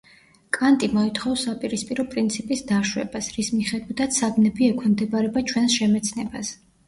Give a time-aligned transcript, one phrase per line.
[0.55, 6.51] კანტი მოითხოვს საპირისპირო პრინციპის დაშვებას, რის მიხედვითაც საგნები ექვემდებარება ჩვენს შემეცნებას.